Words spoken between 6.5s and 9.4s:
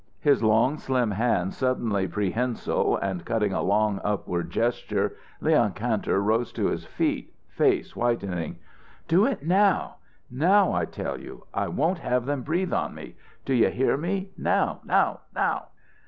to his feet, face whitening. "Do